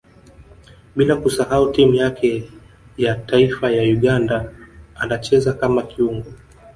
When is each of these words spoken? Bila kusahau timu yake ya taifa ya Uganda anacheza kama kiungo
Bila 0.95 1.15
kusahau 1.17 1.71
timu 1.71 1.93
yake 1.93 2.51
ya 2.97 3.15
taifa 3.15 3.71
ya 3.71 3.83
Uganda 3.93 4.53
anacheza 4.95 5.53
kama 5.53 5.83
kiungo 5.83 6.33